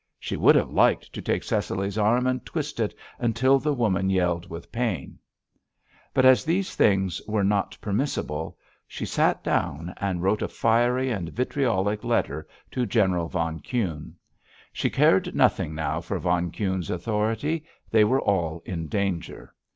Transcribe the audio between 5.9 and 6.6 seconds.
But as